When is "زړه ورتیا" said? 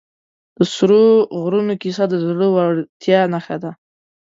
2.25-3.19